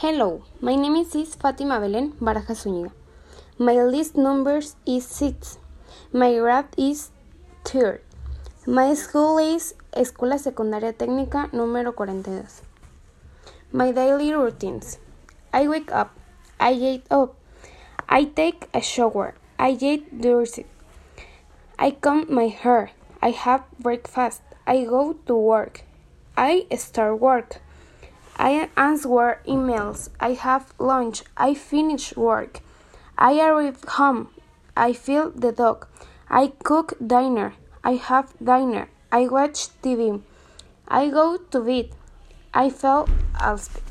Hello, 0.00 0.42
my 0.60 0.76
name 0.76 0.94
is 0.94 1.34
Fatima 1.34 1.80
Belen 1.80 2.12
Baraja 2.20 2.54
Zúñiga. 2.54 2.92
My 3.58 3.74
list 3.82 4.14
numbers 4.16 4.76
is 4.86 5.04
6. 5.04 5.58
My 6.12 6.38
grade 6.38 6.70
is 6.76 7.10
3. 7.64 7.98
My 8.68 8.94
school 8.94 9.40
is 9.40 9.74
Escuela 9.90 10.38
Secundaria 10.38 10.92
Técnica 10.92 11.48
número 11.50 11.96
42. 11.96 12.62
My 13.72 13.90
daily 13.90 14.32
routines. 14.32 15.00
I 15.52 15.66
wake 15.66 15.90
up. 15.90 16.14
I 16.60 16.74
get 16.78 17.02
up. 17.10 17.34
I 18.08 18.26
take 18.26 18.68
a 18.72 18.80
shower. 18.80 19.34
I 19.58 19.74
get 19.74 20.20
dressed. 20.22 20.62
I 21.76 21.90
comb 21.90 22.26
my 22.30 22.46
hair. 22.46 22.92
I 23.20 23.30
have 23.30 23.64
breakfast. 23.80 24.42
I 24.64 24.84
go 24.84 25.16
to 25.26 25.34
work. 25.34 25.82
I 26.36 26.68
start 26.76 27.18
work. 27.18 27.60
I 28.38 28.70
answer 28.76 29.40
emails. 29.46 30.10
I 30.20 30.34
have 30.34 30.72
lunch. 30.78 31.24
I 31.36 31.54
finish 31.54 32.16
work. 32.16 32.60
I 33.18 33.40
arrive 33.40 33.82
home. 33.84 34.28
I 34.76 34.92
feed 34.92 35.40
the 35.40 35.50
dog. 35.50 35.88
I 36.30 36.52
cook 36.62 36.94
dinner. 37.04 37.54
I 37.82 37.92
have 37.92 38.32
dinner. 38.38 38.88
I 39.10 39.26
watch 39.26 39.68
TV. 39.82 40.22
I 40.86 41.08
go 41.08 41.36
to 41.36 41.60
bed. 41.60 41.90
I 42.54 42.70
fell 42.70 43.08
asleep. 43.40 43.87